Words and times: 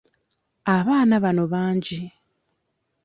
Abaana 0.75 1.15
bano 1.23 1.43
bangi. 1.53 1.99